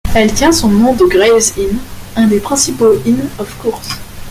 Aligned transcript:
Elle 0.15 0.33
tient 0.33 0.51
son 0.51 0.69
nom 0.69 0.95
de 0.95 1.05
Gray's 1.05 1.55
Inn, 1.59 1.77
un 2.15 2.25
des 2.25 2.39
principaux 2.39 2.95
Inns 3.07 3.29
of 3.37 3.55
Court. 3.61 3.79